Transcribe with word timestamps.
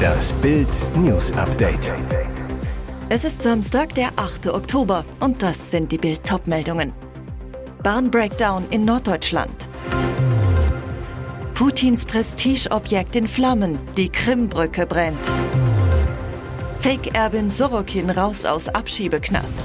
Das 0.00 0.32
Bild 0.34 0.68
News 0.96 1.32
Update. 1.32 1.92
Es 3.08 3.24
ist 3.24 3.42
Samstag, 3.42 3.94
der 3.94 4.12
8. 4.16 4.48
Oktober 4.48 5.04
und 5.20 5.42
das 5.42 5.70
sind 5.70 5.90
die 5.92 5.98
Bild 5.98 6.22
meldungen 6.46 6.92
Bahn-Breakdown 7.82 8.68
in 8.70 8.84
Norddeutschland. 8.84 9.68
Putins 11.54 12.04
Prestigeobjekt 12.04 13.16
in 13.16 13.26
Flammen, 13.26 13.78
die 13.96 14.08
Krimbrücke 14.08 14.86
brennt. 14.86 15.36
Fake-Erbin 16.80 17.50
Sorokin 17.50 18.10
raus 18.10 18.44
aus 18.44 18.68
Abschiebeknast. 18.68 19.60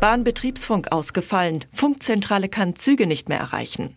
Bahnbetriebsfunk 0.00 0.92
ausgefallen. 0.92 1.64
Funkzentrale 1.72 2.48
kann 2.48 2.76
Züge 2.76 3.06
nicht 3.06 3.28
mehr 3.28 3.38
erreichen. 3.38 3.94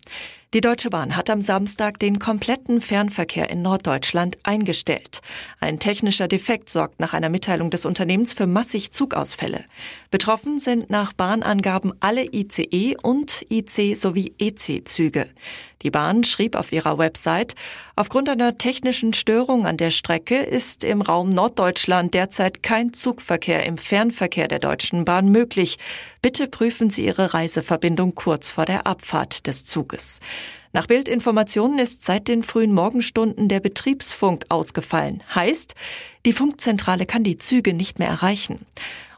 Die 0.55 0.61
Deutsche 0.61 0.89
Bahn 0.89 1.15
hat 1.15 1.29
am 1.29 1.43
Samstag 1.43 1.99
den 1.99 2.17
kompletten 2.17 2.81
Fernverkehr 2.81 3.51
in 3.51 3.61
Norddeutschland 3.61 4.39
eingestellt. 4.41 5.21
Ein 5.59 5.77
technischer 5.77 6.27
Defekt 6.27 6.71
sorgt 6.71 6.99
nach 6.99 7.13
einer 7.13 7.29
Mitteilung 7.29 7.69
des 7.69 7.85
Unternehmens 7.85 8.33
für 8.33 8.47
massig 8.47 8.91
Zugausfälle. 8.91 9.63
Betroffen 10.09 10.57
sind 10.57 10.89
nach 10.89 11.13
Bahnangaben 11.13 11.93
alle 11.99 12.25
ICE 12.25 12.97
und 12.99 13.45
IC 13.51 13.95
sowie 13.95 14.33
EC-Züge. 14.39 15.27
Die 15.81 15.91
Bahn 15.91 16.23
schrieb 16.25 16.55
auf 16.55 16.71
ihrer 16.71 16.97
Website, 16.97 17.55
aufgrund 17.95 18.27
einer 18.27 18.57
technischen 18.57 19.13
Störung 19.13 19.65
an 19.65 19.77
der 19.77 19.91
Strecke 19.91 20.35
ist 20.37 20.83
im 20.83 21.01
Raum 21.01 21.29
Norddeutschland 21.29 22.13
derzeit 22.13 22.63
kein 22.63 22.91
Zugverkehr 22.93 23.65
im 23.65 23.77
Fernverkehr 23.77 24.47
der 24.47 24.59
Deutschen 24.59 25.05
Bahn 25.05 25.29
möglich. 25.29 25.77
Bitte 26.21 26.47
prüfen 26.47 26.89
Sie 26.89 27.05
Ihre 27.05 27.33
Reiseverbindung 27.33 28.13
kurz 28.13 28.49
vor 28.49 28.65
der 28.65 28.87
Abfahrt 28.87 29.47
des 29.47 29.63
Zuges. 29.63 30.19
Nach 30.73 30.85
Bildinformationen 30.85 31.79
ist 31.79 32.05
seit 32.05 32.27
den 32.27 32.43
frühen 32.43 32.73
Morgenstunden 32.73 33.47
der 33.47 33.59
Betriebsfunk 33.59 34.45
ausgefallen. 34.49 35.23
Heißt, 35.33 35.73
die 36.25 36.33
Funkzentrale 36.33 37.05
kann 37.05 37.23
die 37.23 37.37
Züge 37.37 37.73
nicht 37.73 37.97
mehr 37.97 38.09
erreichen. 38.09 38.65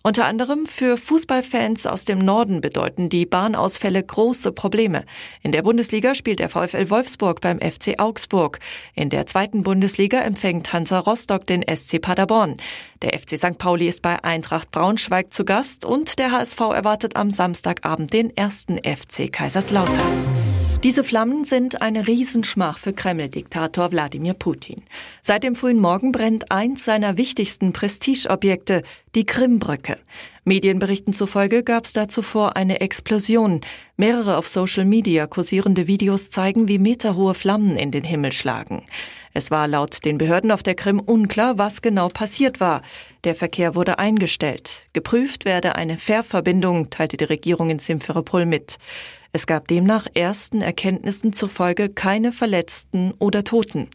Unter 0.04 0.26
anderem 0.26 0.66
für 0.66 0.98
Fußballfans 0.98 1.86
aus 1.86 2.06
dem 2.06 2.18
Norden 2.18 2.62
bedeuten 2.62 3.10
die 3.10 3.28
Bahnausfälle 3.28 4.02
große 4.02 4.52
Probleme. 4.52 5.06
In 5.44 5.52
der 5.52 5.62
Bundesliga 5.62 6.16
spielt 6.16 6.40
der 6.40 6.50
VfL 6.50 6.90
Wolfsburg 6.90 7.40
beim 7.40 7.60
FC 7.60 8.00
Augsburg. 8.00 8.60
In 8.96 9.10
der 9.10 9.28
zweiten 9.28 9.62
Bundesliga 9.62 10.22
empfängt 10.22 10.74
Hansa 10.74 10.98
Rostock 10.98 11.46
den 11.46 11.64
SC 11.64 12.02
Paderborn. 12.02 12.58
Der 13.04 13.18
FC 13.20 13.38
St. 13.38 13.60
Pauli 13.60 13.88
ist 13.88 14.02
bei 14.02 14.24
Eintracht 14.24 14.72
Braunschweig 14.72 15.32
zu 15.32 15.46
Gast 15.46 15.86
und 15.86 16.18
der 16.18 16.32
HSV 16.32 16.60
erwartet 16.60 17.16
am 17.16 17.30
Samstagabend 17.30 18.12
den 18.12 18.36
ersten 18.36 18.80
FC 18.80 19.32
Kaiserslautern. 19.32 20.61
Diese 20.84 21.04
Flammen 21.04 21.46
sind 21.46 21.84
eine 21.84 22.08
Riesenschmach 22.08 22.80
für 22.80 22.92
Kreml-Diktator 22.92 23.92
Wladimir 23.92 24.34
Putin. 24.34 24.82
Seit 25.22 25.44
dem 25.44 25.56
frühen 25.56 25.78
Morgen 25.78 26.12
brennt 26.12 26.52
eins 26.52 26.86
seiner 26.86 27.18
wichtigsten 27.18 27.72
Prestigeobjekte, 27.72 28.82
die 29.14 29.28
Krimbrücke. 29.28 30.00
Medienberichten 30.44 31.14
zufolge 31.14 31.62
gab 31.62 31.86
es 31.86 31.94
da 31.94 32.10
zuvor 32.10 32.56
eine 32.56 32.82
Explosion. 32.82 33.62
Mehrere 33.96 34.38
auf 34.38 34.48
Social 34.48 34.86
Media 34.86 35.28
kursierende 35.28 35.86
Videos 35.86 36.32
zeigen, 36.32 36.68
wie 36.68 36.80
meterhohe 36.80 37.36
Flammen 37.36 37.78
in 37.78 37.92
den 37.92 38.04
Himmel 38.04 38.32
schlagen. 38.32 38.84
Es 39.34 39.52
war 39.52 39.68
laut 39.68 40.04
den 40.04 40.18
Behörden 40.18 40.50
auf 40.50 40.64
der 40.64 40.76
Krim 40.76 41.00
unklar, 41.00 41.60
was 41.60 41.84
genau 41.84 42.08
passiert 42.08 42.60
war. 42.60 42.82
Der 43.24 43.36
Verkehr 43.36 43.76
wurde 43.76 44.00
eingestellt. 44.00 44.88
Geprüft 44.94 45.46
werde 45.46 45.76
eine 45.76 46.00
Fährverbindung, 46.00 46.90
teilte 46.90 47.18
die 47.18 47.26
Regierung 47.26 47.70
in 47.70 47.80
Simferopol 47.80 48.48
mit. 48.48 48.78
Es 49.34 49.48
gab 49.48 49.68
demnach 49.68 50.08
ersten 50.14 50.62
Erkenntnissen 50.62 51.32
zufolge 51.32 51.90
keine 51.90 52.32
Verletzten 52.32 53.14
oder 53.18 53.44
Toten. 53.44 53.88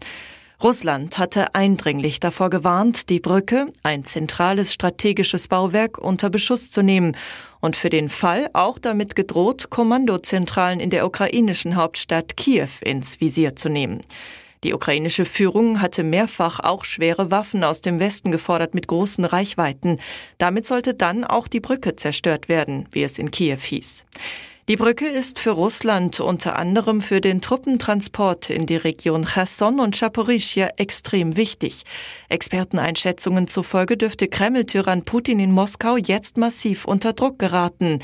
Russland 0.63 1.19
hatte 1.19 1.55
eindringlich 1.55 2.19
davor 2.19 2.49
gewarnt, 2.49 3.11
die 3.11 3.21
Brücke, 3.21 3.67
ein 3.83 4.05
zentrales 4.05 4.73
strategisches 4.73 5.49
Bauwerk, 5.49 5.99
unter 5.99 6.31
Beschuss 6.31 6.71
zu 6.71 6.83
nehmen 6.83 7.15
und 7.61 7.77
für 7.77 7.91
den 7.91 8.09
Fall 8.09 8.49
auch 8.55 8.79
damit 8.79 9.15
gedroht, 9.15 9.69
Kommandozentralen 9.69 10.81
in 10.81 10.89
der 10.89 11.05
ukrainischen 11.05 11.77
Hauptstadt 11.77 12.39
Kiew 12.39 12.71
ins 12.81 13.21
Visier 13.21 13.55
zu 13.55 13.69
nehmen. 13.69 14.01
Die 14.65 14.73
ukrainische 14.73 15.27
Führung 15.27 15.83
hatte 15.83 16.03
mehrfach 16.03 16.61
auch 16.61 16.87
schwere 16.87 17.31
Waffen 17.31 17.63
aus 17.63 17.83
dem 17.83 18.01
Westen 18.01 18.31
gefordert 18.31 18.75
mit 18.75 18.89
großen 18.89 19.27
Reichweiten. 19.27 20.01
Damit 20.39 20.65
sollte 20.67 20.95
dann 20.95 21.25
auch 21.25 21.49
die 21.49 21.61
Brücke 21.61 21.97
zerstört 21.97 22.49
werden, 22.49 22.89
wie 22.93 23.03
es 23.03 23.19
in 23.19 23.31
Kiew 23.31 23.59
hieß. 23.59 24.07
Die 24.69 24.75
Brücke 24.75 25.07
ist 25.07 25.39
für 25.39 25.53
Russland 25.53 26.19
unter 26.19 26.59
anderem 26.59 27.01
für 27.01 27.21
den 27.21 27.41
Truppentransport 27.41 28.51
in 28.51 28.67
die 28.67 28.75
Region 28.75 29.25
Cherson 29.25 29.79
und 29.79 29.97
Chaporischia 29.97 30.71
extrem 30.77 31.37
wichtig. 31.37 31.85
Experteneinschätzungen 32.29 33.47
zufolge 33.47 33.97
dürfte 33.97 34.27
Kreml-Tyrann 34.27 35.05
Putin 35.05 35.39
in 35.39 35.53
Moskau 35.53 35.97
jetzt 35.97 36.37
massiv 36.37 36.85
unter 36.85 37.13
Druck 37.13 37.39
geraten. 37.39 38.01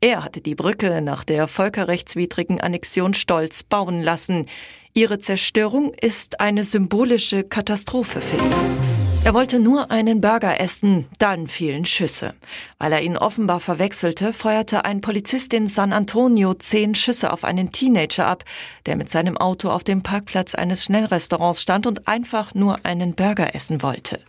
Er 0.00 0.24
hatte 0.24 0.40
die 0.40 0.54
Brücke 0.54 1.02
nach 1.02 1.22
der 1.22 1.48
völkerrechtswidrigen 1.48 2.62
Annexion 2.62 3.12
stolz 3.12 3.62
bauen 3.62 4.00
lassen. 4.00 4.46
Ihre 4.94 5.18
Zerstörung 5.18 5.92
ist 5.92 6.40
eine 6.40 6.64
symbolische 6.64 7.44
Katastrophe 7.44 8.22
für 8.22 8.36
ihn. 8.36 8.95
Er 9.26 9.34
wollte 9.34 9.58
nur 9.58 9.90
einen 9.90 10.20
Burger 10.20 10.60
essen, 10.60 11.08
dann 11.18 11.48
fielen 11.48 11.84
Schüsse. 11.84 12.34
Weil 12.78 12.92
er 12.92 13.02
ihn 13.02 13.16
offenbar 13.16 13.58
verwechselte, 13.58 14.32
feuerte 14.32 14.84
ein 14.84 15.00
Polizist 15.00 15.52
in 15.52 15.66
San 15.66 15.92
Antonio 15.92 16.54
zehn 16.54 16.94
Schüsse 16.94 17.32
auf 17.32 17.42
einen 17.42 17.72
Teenager 17.72 18.24
ab, 18.24 18.44
der 18.86 18.94
mit 18.94 19.08
seinem 19.08 19.36
Auto 19.36 19.68
auf 19.68 19.82
dem 19.82 20.04
Parkplatz 20.04 20.54
eines 20.54 20.84
Schnellrestaurants 20.84 21.60
stand 21.60 21.88
und 21.88 22.06
einfach 22.06 22.54
nur 22.54 22.86
einen 22.86 23.16
Burger 23.16 23.52
essen 23.52 23.82
wollte. 23.82 24.20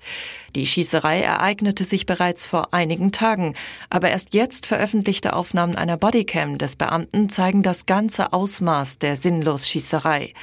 Die 0.55 0.65
Schießerei 0.65 1.21
ereignete 1.21 1.83
sich 1.83 2.07
bereits 2.07 2.47
vor 2.47 2.73
einigen 2.73 3.11
Tagen, 3.11 3.53
aber 3.91 4.09
erst 4.09 4.33
jetzt 4.33 4.65
veröffentlichte 4.65 5.33
Aufnahmen 5.33 5.75
einer 5.75 5.97
Bodycam 5.97 6.57
des 6.57 6.75
Beamten 6.75 7.29
zeigen 7.29 7.61
das 7.61 7.85
ganze 7.85 8.33
Ausmaß 8.33 8.97
der 8.97 9.15
Sinnlos-Schießerei. 9.15 10.33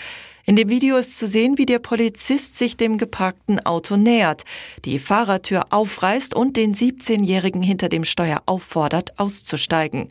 In 0.46 0.56
dem 0.56 0.68
Video 0.68 0.98
ist 0.98 1.18
zu 1.18 1.26
sehen, 1.26 1.56
wie 1.56 1.64
der 1.64 1.78
Polizist 1.78 2.56
sich 2.56 2.76
dem 2.76 2.98
geparkten 2.98 3.64
Auto 3.64 3.96
nähert, 3.96 4.44
die 4.84 4.98
Fahrertür 4.98 5.68
aufreißt 5.70 6.34
und 6.34 6.58
den 6.58 6.74
17-Jährigen 6.74 7.62
hinter 7.62 7.88
dem 7.88 8.04
Steuer 8.04 8.42
auffordert, 8.44 9.18
auszusteigen. 9.18 10.08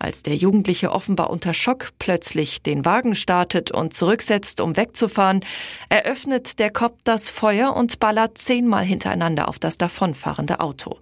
Als 0.00 0.24
der 0.24 0.34
Jugendliche 0.34 0.90
offenbar 0.90 1.30
unter 1.30 1.54
Schock 1.54 1.90
plötzlich 2.00 2.60
den 2.60 2.84
Wagen 2.84 3.14
startet 3.14 3.70
und 3.70 3.94
zurücksetzt, 3.94 4.60
um 4.60 4.76
wegzufahren, 4.76 5.44
eröffnet 5.88 6.58
der 6.58 6.70
Cop 6.70 6.98
das 7.04 7.30
Feuer 7.30 7.76
und 7.76 8.00
ballert 8.00 8.36
zehnmal 8.36 8.84
hintereinander 8.84 9.48
auf 9.48 9.60
das 9.60 9.78
davonfahrende 9.78 10.58
Auto. 10.58 10.98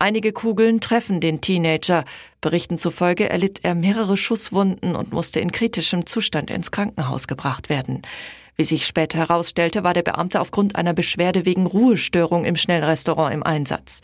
Einige 0.00 0.32
Kugeln 0.32 0.80
treffen 0.80 1.20
den 1.20 1.40
Teenager. 1.40 2.04
Berichten 2.40 2.78
zufolge 2.78 3.28
erlitt 3.28 3.60
er 3.64 3.74
mehrere 3.74 4.16
Schusswunden 4.16 4.94
und 4.94 5.12
musste 5.12 5.40
in 5.40 5.50
kritischem 5.50 6.06
Zustand 6.06 6.52
ins 6.52 6.70
Krankenhaus 6.70 7.26
gebracht 7.26 7.68
werden. 7.68 8.02
Wie 8.54 8.64
sich 8.64 8.86
später 8.86 9.18
herausstellte, 9.18 9.82
war 9.82 9.94
der 9.94 10.02
Beamte 10.02 10.40
aufgrund 10.40 10.76
einer 10.76 10.92
Beschwerde 10.92 11.44
wegen 11.46 11.66
Ruhestörung 11.66 12.44
im 12.44 12.54
Schnellrestaurant 12.56 13.34
im 13.34 13.42
Einsatz. 13.42 14.00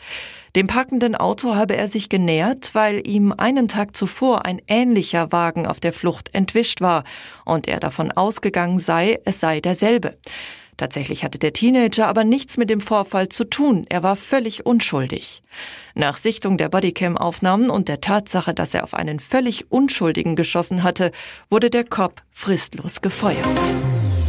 Dem 0.56 0.66
parkenden 0.66 1.14
Auto 1.14 1.54
habe 1.54 1.76
er 1.76 1.86
sich 1.86 2.08
genähert, 2.08 2.72
weil 2.72 3.06
ihm 3.06 3.32
einen 3.36 3.68
Tag 3.68 3.96
zuvor 3.96 4.46
ein 4.46 4.62
ähnlicher 4.66 5.30
Wagen 5.30 5.66
auf 5.66 5.78
der 5.78 5.92
Flucht 5.92 6.30
entwischt 6.32 6.80
war 6.80 7.04
und 7.44 7.68
er 7.68 7.80
davon 7.80 8.12
ausgegangen 8.12 8.78
sei, 8.80 9.20
es 9.24 9.38
sei 9.38 9.60
derselbe. 9.60 10.16
Tatsächlich 10.76 11.24
hatte 11.24 11.38
der 11.38 11.52
Teenager 11.52 12.08
aber 12.08 12.24
nichts 12.24 12.56
mit 12.56 12.70
dem 12.70 12.80
Vorfall 12.80 13.28
zu 13.28 13.44
tun. 13.44 13.86
Er 13.88 14.02
war 14.02 14.16
völlig 14.16 14.66
unschuldig. 14.66 15.42
Nach 15.94 16.16
Sichtung 16.16 16.58
der 16.58 16.68
Bodycam-Aufnahmen 16.68 17.70
und 17.70 17.88
der 17.88 18.00
Tatsache, 18.00 18.54
dass 18.54 18.74
er 18.74 18.84
auf 18.84 18.94
einen 18.94 19.20
völlig 19.20 19.70
Unschuldigen 19.70 20.36
geschossen 20.36 20.82
hatte, 20.82 21.12
wurde 21.48 21.70
der 21.70 21.84
Cop 21.84 22.22
fristlos 22.32 23.00
gefeuert. 23.00 23.44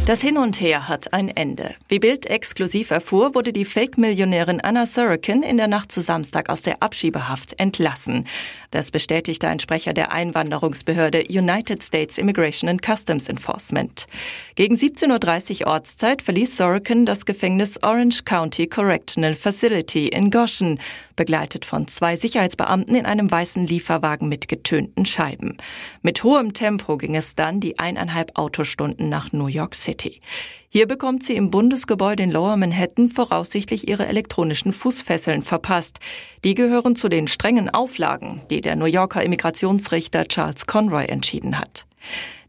Das 0.06 0.20
Hin 0.20 0.38
und 0.38 0.60
Her 0.60 0.86
hat 0.86 1.12
ein 1.12 1.28
Ende. 1.28 1.74
Wie 1.88 1.98
Bild 1.98 2.26
exklusiv 2.26 2.92
erfuhr, 2.92 3.34
wurde 3.34 3.52
die 3.52 3.64
Fake-Millionärin 3.64 4.60
Anna 4.60 4.86
Sorokin 4.86 5.42
in 5.42 5.56
der 5.56 5.66
Nacht 5.66 5.90
zu 5.90 6.00
Samstag 6.00 6.48
aus 6.48 6.62
der 6.62 6.80
Abschiebehaft 6.80 7.58
entlassen. 7.58 8.24
Das 8.70 8.92
bestätigte 8.92 9.48
ein 9.48 9.58
Sprecher 9.58 9.94
der 9.94 10.12
Einwanderungsbehörde 10.12 11.24
United 11.28 11.82
States 11.82 12.18
Immigration 12.18 12.70
and 12.70 12.82
Customs 12.86 13.28
Enforcement. 13.28 14.06
Gegen 14.54 14.76
17.30 14.76 15.62
Uhr 15.62 15.72
Ortszeit 15.72 16.22
verließ 16.22 16.56
Sorokin 16.56 17.04
das 17.04 17.26
Gefängnis 17.26 17.82
Orange 17.82 18.24
County 18.24 18.68
Correctional 18.68 19.34
Facility 19.34 20.06
in 20.06 20.30
Goshen, 20.30 20.78
begleitet 21.16 21.64
von 21.64 21.88
zwei 21.88 22.16
Sicherheitsbeamten 22.16 22.94
in 22.94 23.06
einem 23.06 23.30
weißen 23.30 23.66
Lieferwagen 23.66 24.28
mit 24.28 24.48
getönten 24.48 25.06
Scheiben. 25.06 25.56
Mit 26.02 26.22
hohem 26.22 26.52
Tempo 26.52 26.96
ging 26.96 27.16
es 27.16 27.34
dann 27.34 27.60
die 27.60 27.78
eineinhalb 27.78 28.38
Autostunden 28.38 29.08
nach 29.08 29.32
New 29.32 29.46
York 29.48 29.74
City. 29.74 30.20
Hier 30.68 30.86
bekommt 30.86 31.22
sie 31.22 31.36
im 31.36 31.50
Bundesgebäude 31.50 32.24
in 32.24 32.30
Lower 32.30 32.56
Manhattan 32.56 33.08
voraussichtlich 33.08 33.88
ihre 33.88 34.06
elektronischen 34.06 34.72
Fußfesseln 34.72 35.42
verpasst. 35.42 36.00
Die 36.44 36.54
gehören 36.54 36.96
zu 36.96 37.08
den 37.08 37.28
strengen 37.28 37.70
Auflagen, 37.70 38.42
die 38.50 38.60
der 38.60 38.76
New 38.76 38.86
Yorker 38.86 39.22
Immigrationsrichter 39.22 40.26
Charles 40.26 40.66
Conroy 40.66 41.04
entschieden 41.04 41.58
hat. 41.58 41.86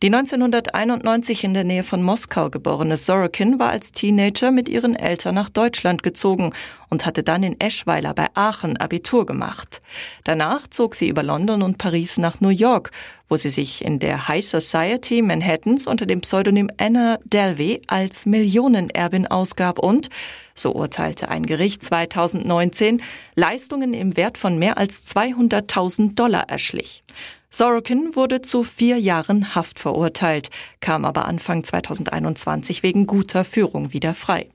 Die 0.04 0.14
1991 0.14 1.44
in 1.44 1.56
der 1.56 1.64
Nähe 1.64 1.84
von 1.84 2.04
Moskau 2.04 2.52
geborene 2.52 2.98
Sorokin 2.98 3.58
war 3.58 3.70
als 3.70 3.92
Teenager 3.92 4.52
mit 4.52 4.70
ihren 4.70 4.96
Eltern 4.96 5.34
nach 5.34 5.50
Deutschland 5.50 6.04
gezogen 6.04 6.54
und 6.90 7.08
hatte 7.08 7.24
dann 7.24 7.42
in 7.42 7.60
Eschweiler 7.60 8.14
bei 8.14 8.28
Aachen 8.36 8.78
Abitur 8.78 9.26
gemacht. 9.26 9.82
Danach 10.24 10.68
zog 10.68 10.94
sie 10.94 11.08
über 11.08 11.24
London 11.24 11.64
und 11.64 11.80
Paris 11.80 12.20
nach 12.20 12.42
New 12.42 12.50
York, 12.50 12.92
wo 13.30 13.38
sie 13.38 13.50
sich 13.50 13.84
in 13.84 14.00
der 14.00 14.28
High 14.28 14.46
Society 14.46 15.22
Manhattans 15.22 15.88
unter 15.88 16.06
dem 16.06 16.22
Pseudonym 16.22 16.70
Anna 16.78 17.20
Delvey 17.26 17.82
als 17.88 18.26
Millionenerbin 18.26 19.28
ausgab 19.28 19.80
und, 19.80 20.10
so 20.54 20.74
urteilte 20.74 21.30
ein 21.30 21.46
Gericht 21.46 21.84
2019, 21.84 23.02
Leistungen 23.36 23.94
im 23.94 24.18
Wert 24.18 24.38
von 24.38 24.58
mehr 24.58 24.78
als 24.78 25.06
200.000 25.06 26.16
Dollar 26.16 26.50
erschlich. 26.50 27.04
Sorokin 27.50 28.16
wurde 28.16 28.42
zu 28.42 28.64
vier 28.64 29.00
Jahren 29.00 29.56
Haft 29.56 29.80
verurteilt, 29.80 30.50
kam 30.82 31.06
aber 31.06 31.26
Anfang 31.26 31.64
2021 31.64 32.84
wegen 32.84 33.08
guter 33.08 33.46
Führung 33.46 33.94
wieder 33.94 34.14
frei. 34.14 34.50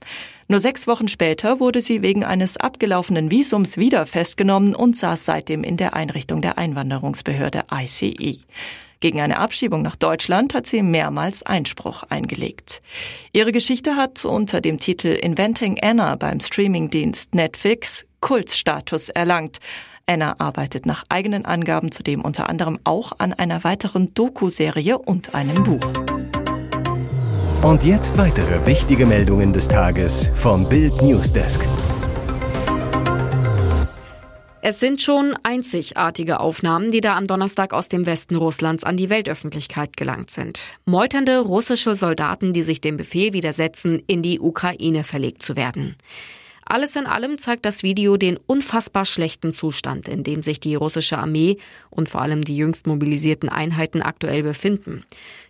Nur 0.47 0.59
sechs 0.59 0.85
Wochen 0.85 1.07
später 1.07 1.59
wurde 1.59 1.81
sie 1.81 2.03
wegen 2.03 2.23
eines 2.23 2.57
abgelaufenen 2.57 3.31
Visums 3.31 3.77
wieder 3.77 4.05
festgenommen 4.05 4.75
und 4.75 4.95
saß 4.95 5.25
seitdem 5.25 5.63
in 5.63 5.77
der 5.77 5.95
Einrichtung 5.95 6.43
der 6.43 6.59
Einwanderungsbehörde 6.59 7.63
ICE. 7.73 8.37
Gegen 8.99 9.19
eine 9.19 9.39
Abschiebung 9.39 9.81
nach 9.81 9.95
Deutschland 9.95 10.53
hat 10.53 10.67
sie 10.67 10.81
mehrmals 10.81 11.43
Einspruch 11.43 12.03
eingelegt. 12.03 12.81
Ihre 13.33 13.51
Geschichte 13.51 13.95
hat 13.95 14.23
unter 14.23 14.61
dem 14.61 14.77
Titel 14.77 15.07
Inventing 15.07 15.77
Anna 15.81 16.15
beim 16.15 16.39
Streamingdienst 16.39 17.33
Netflix 17.35 18.05
Kultstatus 18.21 19.09
erlangt. 19.09 19.59
Anna 20.05 20.35
arbeitet 20.37 20.85
nach 20.85 21.05
eigenen 21.07 21.45
Angaben 21.45 21.91
zudem 21.91 22.21
unter 22.21 22.49
anderem 22.49 22.77
auch 22.83 23.13
an 23.19 23.31
einer 23.31 23.63
weiteren 23.63 24.13
Doku-Serie 24.13 24.97
und 24.97 25.33
einem 25.33 25.63
Buch. 25.63 25.85
Und 27.61 27.85
jetzt 27.85 28.17
weitere 28.17 28.65
wichtige 28.65 29.05
Meldungen 29.05 29.53
des 29.53 29.69
Tages 29.69 30.29
vom 30.35 30.67
Bild 30.67 31.01
Newsdesk. 31.01 31.65
Es 34.61 34.81
sind 34.81 35.01
schon 35.01 35.37
einzigartige 35.43 36.41
Aufnahmen, 36.41 36.91
die 36.91 36.99
da 36.99 37.15
am 37.15 37.25
Donnerstag 37.25 37.73
aus 37.73 37.87
dem 37.87 38.05
Westen 38.05 38.35
Russlands 38.35 38.83
an 38.83 38.97
die 38.97 39.09
Weltöffentlichkeit 39.09 39.95
gelangt 39.95 40.31
sind. 40.31 40.77
Meuternde 40.83 41.39
russische 41.39 41.95
Soldaten, 41.95 42.51
die 42.51 42.63
sich 42.63 42.81
dem 42.81 42.97
Befehl 42.97 43.31
widersetzen, 43.31 44.03
in 44.07 44.21
die 44.21 44.41
Ukraine 44.41 45.05
verlegt 45.05 45.43
zu 45.43 45.55
werden. 45.55 45.95
Alles 46.65 46.95
in 46.95 47.05
allem 47.05 47.37
zeigt 47.37 47.65
das 47.65 47.83
Video 47.83 48.17
den 48.17 48.37
unfassbar 48.47 49.05
schlechten 49.05 49.53
Zustand, 49.53 50.07
in 50.07 50.23
dem 50.23 50.43
sich 50.43 50.59
die 50.59 50.75
russische 50.75 51.17
Armee 51.17 51.57
und 51.89 52.09
vor 52.09 52.21
allem 52.21 52.43
die 52.43 52.55
jüngst 52.55 52.87
mobilisierten 52.87 53.49
Einheiten 53.49 54.01
aktuell 54.01 54.43
befinden. 54.43 55.03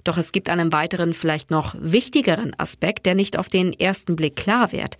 Doch 0.03 0.17
es 0.17 0.31
gibt 0.31 0.49
einen 0.49 0.73
weiteren, 0.73 1.13
vielleicht 1.13 1.51
noch 1.51 1.75
wichtigeren 1.79 2.57
Aspekt, 2.59 3.05
der 3.05 3.15
nicht 3.15 3.37
auf 3.37 3.49
den 3.49 3.73
ersten 3.73 4.15
Blick 4.15 4.35
klar 4.35 4.71
wird. 4.71 4.97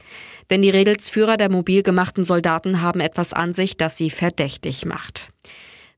Denn 0.50 0.62
die 0.62 0.69
Redelsführer 0.69 1.38
der 1.38 1.50
mobil 1.50 1.83
gemachten 1.83 2.24
Soldaten 2.24 2.81
haben 2.81 3.00
etwas 3.00 3.33
an 3.33 3.54
sich, 3.54 3.75
das 3.75 3.98
sie 3.98 4.10
verdächtig 4.10 4.86
macht. 4.86 5.30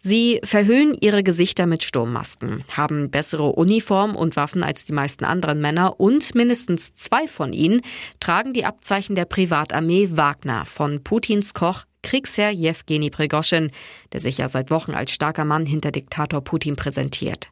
Sie 0.07 0.40
verhüllen 0.44 0.96
ihre 1.02 1.24
Gesichter 1.24 1.66
mit 1.66 1.84
Sturmmasken, 1.84 2.63
haben 2.74 3.10
bessere 3.10 3.54
Uniform 3.54 4.16
und 4.16 4.36
Waffen 4.36 4.62
als 4.62 4.86
die 4.86 4.94
meisten 4.94 5.25
anderen 5.25 5.62
Männer 5.62 6.00
und 6.00 6.36
mindestens 6.36 6.94
zwei 6.94 7.28
von 7.28 7.54
ihnen 7.54 7.81
tragen 8.19 8.54
die 8.54 8.66
Abzeichen 8.66 9.16
der 9.16 9.25
Privatarmee 9.25 10.10
Wagner 10.12 10.63
von 10.66 11.04
Putins 11.04 11.56
Koch 11.56 11.86
Kriegsherr 12.04 12.52
Jewgeni 12.52 13.10
Prigoschin, 13.10 13.72
der 14.13 14.19
sich 14.19 14.38
ja 14.38 14.48
seit 14.48 14.69
Wochen 14.69 14.92
als 14.92 15.10
starker 15.10 15.44
Mann 15.44 15.66
hinter 15.66 15.90
Diktator 15.90 16.42
Putin 16.42 16.75
präsentiert. 16.75 17.50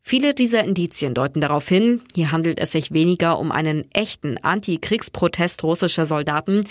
Viele 0.00 0.32
dieser 0.32 0.64
Indizien 0.64 1.12
deuten 1.12 1.42
darauf 1.42 1.68
hin, 1.68 2.00
hier 2.14 2.32
handelt 2.32 2.58
es 2.58 2.72
sich 2.72 2.92
weniger 2.92 3.38
um 3.38 3.52
einen 3.52 3.84
echten 3.92 4.38
Antikriegsprotest 4.38 5.62
russischer 5.62 6.06
Soldaten, 6.06 6.62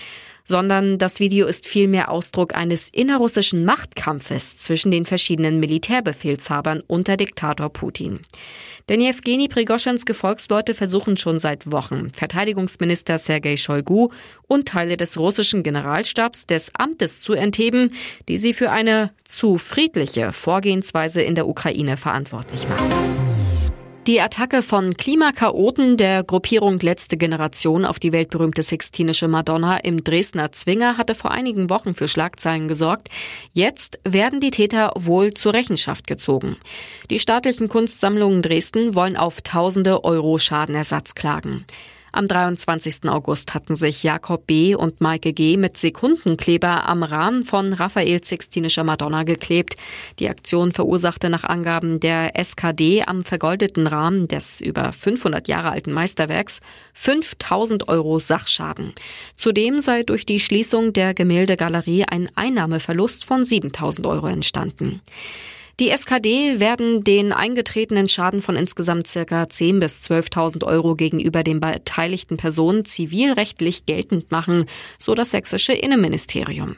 sondern 0.45 0.97
das 0.97 1.19
Video 1.19 1.47
ist 1.47 1.67
vielmehr 1.67 2.09
Ausdruck 2.09 2.55
eines 2.55 2.89
innerrussischen 2.89 3.65
Machtkampfes 3.65 4.57
zwischen 4.57 4.91
den 4.91 5.05
verschiedenen 5.05 5.59
Militärbefehlshabern 5.59 6.83
unter 6.87 7.17
Diktator 7.17 7.69
Putin. 7.69 8.19
Denn 8.89 8.99
Jewgeni 8.99 9.47
Prigoschins 9.47 10.05
Gefolgsleute 10.05 10.73
versuchen 10.73 11.17
schon 11.17 11.39
seit 11.39 11.71
Wochen, 11.71 12.09
Verteidigungsminister 12.11 13.17
Sergei 13.17 13.55
Shoigu 13.55 14.09
und 14.47 14.67
Teile 14.67 14.97
des 14.97 15.17
russischen 15.17 15.63
Generalstabs 15.63 16.47
des 16.47 16.71
Amtes 16.75 17.21
zu 17.21 17.33
entheben, 17.33 17.93
die 18.27 18.37
sie 18.37 18.53
für 18.53 18.71
eine 18.71 19.11
zu 19.23 19.57
friedliche 19.57 20.31
Vorgehensweise 20.31 21.21
in 21.21 21.35
der 21.35 21.47
Ukraine 21.47 21.95
verantwortlich 21.95 22.67
machen. 22.67 23.20
Die 24.07 24.19
Attacke 24.19 24.63
von 24.63 24.97
Klimakaoten 24.97 25.95
der 25.95 26.23
Gruppierung 26.23 26.79
Letzte 26.79 27.17
Generation 27.17 27.85
auf 27.85 27.99
die 27.99 28.11
weltberühmte 28.11 28.63
Sixtinische 28.63 29.27
Madonna 29.27 29.77
im 29.77 30.03
Dresdner 30.03 30.51
Zwinger 30.51 30.97
hatte 30.97 31.13
vor 31.13 31.29
einigen 31.29 31.69
Wochen 31.69 31.93
für 31.93 32.07
Schlagzeilen 32.07 32.67
gesorgt. 32.67 33.09
Jetzt 33.53 33.99
werden 34.03 34.39
die 34.39 34.49
Täter 34.49 34.91
wohl 34.95 35.35
zur 35.35 35.53
Rechenschaft 35.53 36.07
gezogen. 36.07 36.57
Die 37.11 37.19
staatlichen 37.19 37.69
Kunstsammlungen 37.69 38.41
Dresden 38.41 38.95
wollen 38.95 39.17
auf 39.17 39.41
tausende 39.41 40.03
Euro 40.03 40.39
Schadenersatz 40.39 41.13
klagen. 41.13 41.63
Am 42.13 42.27
23. 42.27 43.05
August 43.05 43.53
hatten 43.53 43.77
sich 43.77 44.03
Jakob 44.03 44.45
B. 44.45 44.75
und 44.75 44.99
Maike 44.99 45.31
G. 45.31 45.55
mit 45.55 45.77
Sekundenkleber 45.77 46.85
am 46.85 47.03
Rahmen 47.03 47.45
von 47.45 47.71
Raphael 47.71 48.21
Sixtinischer 48.21 48.83
Madonna 48.83 49.23
geklebt. 49.23 49.77
Die 50.19 50.27
Aktion 50.27 50.73
verursachte 50.73 51.29
nach 51.29 51.45
Angaben 51.45 52.01
der 52.01 52.35
SKD 52.35 53.03
am 53.03 53.23
vergoldeten 53.23 53.87
Rahmen 53.87 54.27
des 54.27 54.59
über 54.59 54.91
500 54.91 55.47
Jahre 55.47 55.71
alten 55.71 55.93
Meisterwerks 55.93 56.59
5000 56.93 57.87
Euro 57.87 58.19
Sachschaden. 58.19 58.93
Zudem 59.35 59.79
sei 59.79 60.03
durch 60.03 60.25
die 60.25 60.41
Schließung 60.41 60.91
der 60.91 61.13
Gemäldegalerie 61.13 62.03
ein 62.03 62.29
Einnahmeverlust 62.35 63.23
von 63.23 63.45
7000 63.45 64.05
Euro 64.05 64.27
entstanden. 64.27 64.99
Die 65.79 65.89
SKD 65.89 66.59
werden 66.59 67.03
den 67.03 67.31
eingetretenen 67.31 68.07
Schaden 68.07 68.41
von 68.41 68.55
insgesamt 68.55 69.07
circa 69.07 69.43
10.000 69.43 69.79
bis 69.79 70.11
12.000 70.11 70.65
Euro 70.65 70.95
gegenüber 70.95 71.43
den 71.43 71.59
beteiligten 71.59 72.37
Personen 72.37 72.85
zivilrechtlich 72.85 73.85
geltend 73.85 74.31
machen, 74.31 74.65
so 74.99 75.15
das 75.15 75.31
sächsische 75.31 75.73
Innenministerium. 75.73 76.75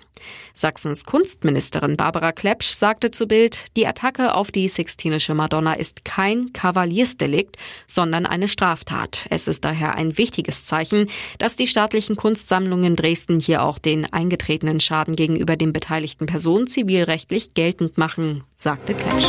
Sachsens 0.53 1.05
Kunstministerin 1.05 1.97
Barbara 1.97 2.31
Klepsch 2.31 2.69
sagte 2.69 3.11
zu 3.11 3.27
Bild, 3.27 3.65
die 3.75 3.87
Attacke 3.87 4.35
auf 4.35 4.51
die 4.51 4.67
Sixtinische 4.67 5.33
Madonna 5.33 5.73
ist 5.73 6.05
kein 6.05 6.53
Kavaliersdelikt, 6.53 7.57
sondern 7.87 8.25
eine 8.25 8.47
Straftat. 8.47 9.25
Es 9.29 9.47
ist 9.47 9.65
daher 9.65 9.95
ein 9.95 10.17
wichtiges 10.17 10.65
Zeichen, 10.65 11.09
dass 11.39 11.55
die 11.55 11.67
staatlichen 11.67 12.15
Kunstsammlungen 12.15 12.95
Dresden 12.95 13.39
hier 13.39 13.63
auch 13.63 13.79
den 13.79 14.11
eingetretenen 14.11 14.79
Schaden 14.79 15.15
gegenüber 15.15 15.55
den 15.55 15.73
beteiligten 15.73 16.25
Personen 16.25 16.67
zivilrechtlich 16.67 17.53
geltend 17.53 17.97
machen, 17.97 18.43
sagte 18.57 18.93
Klepsch. 18.93 19.27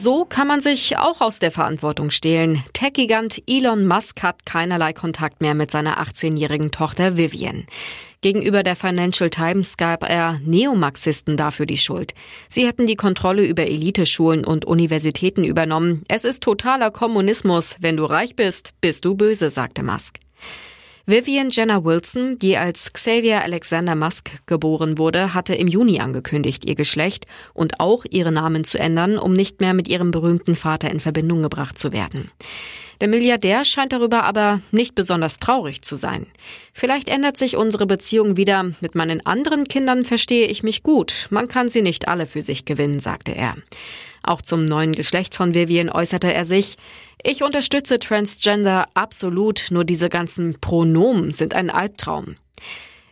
So 0.00 0.24
kann 0.24 0.46
man 0.46 0.60
sich 0.60 0.96
auch 0.96 1.20
aus 1.20 1.40
der 1.40 1.50
Verantwortung 1.50 2.12
stehlen. 2.12 2.62
Tech-Gigant 2.72 3.42
Elon 3.48 3.84
Musk 3.84 4.22
hat 4.22 4.46
keinerlei 4.46 4.92
Kontakt 4.92 5.40
mehr 5.40 5.54
mit 5.54 5.72
seiner 5.72 6.00
18-jährigen 6.00 6.70
Tochter 6.70 7.16
Vivian. 7.16 7.66
Gegenüber 8.20 8.64
der 8.64 8.74
Financial 8.74 9.30
Times 9.30 9.76
gab 9.76 10.02
er 10.02 10.40
Neomarxisten 10.44 11.36
dafür 11.36 11.66
die 11.66 11.76
Schuld. 11.76 12.14
Sie 12.48 12.66
hätten 12.66 12.86
die 12.86 12.96
Kontrolle 12.96 13.44
über 13.44 13.66
Eliteschulen 13.66 14.44
und 14.44 14.64
Universitäten 14.64 15.44
übernommen. 15.44 16.02
Es 16.08 16.24
ist 16.24 16.42
totaler 16.42 16.90
Kommunismus. 16.90 17.76
Wenn 17.80 17.96
du 17.96 18.04
reich 18.04 18.34
bist, 18.34 18.72
bist 18.80 19.04
du 19.04 19.14
böse, 19.14 19.50
sagte 19.50 19.84
Musk. 19.84 20.18
Vivian 21.06 21.48
Jenner 21.48 21.84
Wilson, 21.84 22.38
die 22.38 22.58
als 22.58 22.92
Xavier 22.92 23.42
Alexander 23.42 23.94
Musk 23.94 24.30
geboren 24.46 24.98
wurde, 24.98 25.32
hatte 25.32 25.54
im 25.54 25.68
Juni 25.68 26.00
angekündigt, 26.00 26.66
ihr 26.66 26.74
Geschlecht 26.74 27.24
und 27.54 27.80
auch 27.80 28.04
ihre 28.10 28.32
Namen 28.32 28.64
zu 28.64 28.78
ändern, 28.78 29.16
um 29.16 29.32
nicht 29.32 29.60
mehr 29.60 29.72
mit 29.72 29.88
ihrem 29.88 30.10
berühmten 30.10 30.54
Vater 30.54 30.90
in 30.90 31.00
Verbindung 31.00 31.40
gebracht 31.40 31.78
zu 31.78 31.92
werden. 31.92 32.30
Der 33.00 33.08
Milliardär 33.08 33.64
scheint 33.64 33.92
darüber 33.92 34.24
aber 34.24 34.60
nicht 34.72 34.94
besonders 34.94 35.38
traurig 35.38 35.82
zu 35.82 35.94
sein. 35.94 36.26
Vielleicht 36.72 37.08
ändert 37.08 37.36
sich 37.36 37.56
unsere 37.56 37.86
Beziehung 37.86 38.36
wieder. 38.36 38.72
Mit 38.80 38.94
meinen 38.94 39.24
anderen 39.24 39.64
Kindern 39.68 40.04
verstehe 40.04 40.46
ich 40.46 40.62
mich 40.62 40.82
gut. 40.82 41.28
Man 41.30 41.46
kann 41.48 41.68
sie 41.68 41.82
nicht 41.82 42.08
alle 42.08 42.26
für 42.26 42.42
sich 42.42 42.64
gewinnen, 42.64 42.98
sagte 42.98 43.32
er. 43.32 43.56
Auch 44.24 44.42
zum 44.42 44.64
neuen 44.64 44.92
Geschlecht 44.92 45.34
von 45.34 45.54
Vivian 45.54 45.90
äußerte 45.90 46.32
er 46.32 46.44
sich, 46.44 46.76
ich 47.22 47.42
unterstütze 47.42 47.98
Transgender 47.98 48.86
absolut, 48.94 49.66
nur 49.70 49.84
diese 49.84 50.08
ganzen 50.08 50.60
Pronomen 50.60 51.32
sind 51.32 51.54
ein 51.54 51.68
Albtraum. 51.68 52.36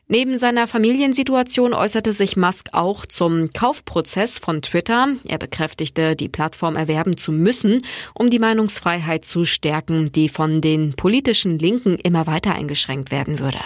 Neben 0.09 0.39
seiner 0.39 0.69
Familiensituation 0.69 1.75
äußerte 1.75 2.13
sich 2.13 2.37
Musk 2.37 2.69
auch 2.71 3.07
zum 3.07 3.53
Kaufprozess 3.53 4.39
von 4.39 4.63
Twitter. 4.63 5.09
Er 5.27 5.39
bekräftigte, 5.39 6.15
die 6.15 6.29
Plattform 6.29 6.77
erwerben 6.77 7.17
zu 7.17 7.33
müssen, 7.33 7.85
um 8.15 8.31
die 8.31 8.39
Meinungsfreiheit 8.39 9.25
zu 9.25 9.45
stärken, 9.45 10.13
die 10.13 10.29
von 10.29 10.61
den 10.61 10.95
politischen 10.95 11.59
Linken 11.59 11.97
immer 11.97 12.29
weiter 12.29 12.55
eingeschränkt 12.55 13.11
werden 13.11 13.41
würde. 13.41 13.59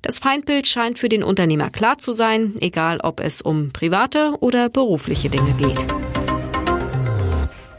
Das 0.00 0.18
Feindbild 0.18 0.66
scheint 0.66 0.98
für 0.98 1.10
den 1.10 1.22
Unternehmer 1.22 1.68
klar 1.68 1.98
zu 1.98 2.12
sein, 2.12 2.54
egal 2.60 3.00
ob 3.02 3.20
es 3.20 3.42
um 3.42 3.70
private 3.70 4.36
oder 4.40 4.70
berufliche 4.70 5.28
Dinge 5.28 5.52
geht. 5.58 6.07